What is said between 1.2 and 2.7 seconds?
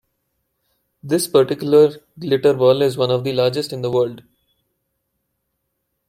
particular glitter